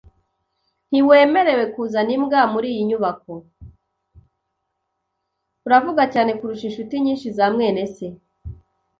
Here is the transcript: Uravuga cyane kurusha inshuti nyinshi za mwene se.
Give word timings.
Uravuga 5.65 6.03
cyane 6.13 6.31
kurusha 6.39 6.65
inshuti 6.69 6.93
nyinshi 7.03 7.27
za 7.37 7.45
mwene 7.53 7.83
se. 7.95 8.07